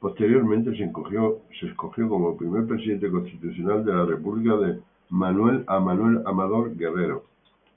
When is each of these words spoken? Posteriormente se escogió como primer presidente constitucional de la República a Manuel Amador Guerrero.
Posteriormente 0.00 0.74
se 0.74 0.84
escogió 0.84 1.42
como 2.08 2.34
primer 2.38 2.66
presidente 2.66 3.10
constitucional 3.10 3.84
de 3.84 3.92
la 3.92 4.06
República 4.06 4.52
a 4.56 4.78
Manuel 5.80 6.22
Amador 6.24 6.74
Guerrero. 6.74 7.24